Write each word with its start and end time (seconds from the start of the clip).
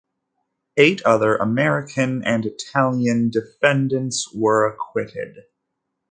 Eight 0.77 1.03
other 1.05 1.35
American 1.35 2.23
and 2.23 2.43
Italian 2.47 3.29
defendants 3.29 4.33
were 4.33 4.65
acquitted. 4.65 5.43